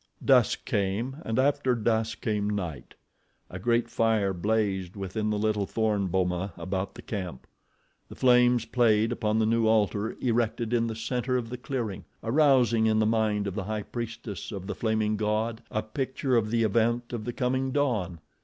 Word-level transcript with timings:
Dusk 0.25 0.65
came 0.65 1.17
and 1.23 1.37
after 1.37 1.75
dusk 1.75 2.21
came 2.21 2.49
night. 2.49 2.95
A 3.51 3.59
great 3.59 3.87
fire 3.87 4.33
blazed 4.33 4.95
within 4.95 5.29
the 5.29 5.37
little 5.37 5.67
thorn 5.67 6.07
boma 6.07 6.53
about 6.57 6.95
the 6.95 7.03
camp. 7.03 7.45
The 8.09 8.15
flames 8.15 8.65
played 8.65 9.11
upon 9.11 9.37
the 9.37 9.45
new 9.45 9.67
altar 9.67 10.13
erected 10.19 10.73
in 10.73 10.87
the 10.87 10.95
center 10.95 11.37
of 11.37 11.51
the 11.51 11.57
clearing, 11.59 12.05
arousing 12.23 12.87
in 12.87 12.97
the 12.97 13.05
mind 13.05 13.45
of 13.45 13.53
the 13.53 13.65
High 13.65 13.83
Priestess 13.83 14.51
of 14.51 14.65
the 14.65 14.73
Flaming 14.73 15.17
God 15.17 15.61
a 15.69 15.83
picture 15.83 16.35
of 16.35 16.49
the 16.49 16.63
event 16.63 17.13
of 17.13 17.23
the 17.23 17.31
coming 17.33 17.71
dawn. 17.71 18.21